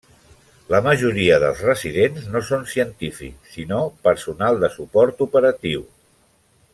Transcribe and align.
La 0.75 0.79
majoria 0.87 1.35
dels 1.43 1.59
residents 1.65 2.25
no 2.37 2.41
són 2.49 2.65
científics 2.73 3.53
sinó 3.57 3.83
personal 4.11 4.59
de 4.65 4.71
suport 4.81 5.23
operatiu. 5.31 5.85